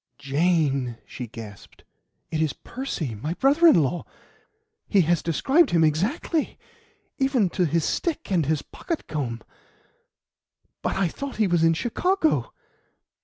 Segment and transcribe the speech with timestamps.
[0.17, 1.83] "Jane!" she gasped,
[2.31, 4.03] "it is Percy my brother in law!
[4.87, 6.57] He has described him exactly,
[7.19, 9.43] even to his stick and his pocket comb.
[10.81, 12.51] But I thought he was in Chicago."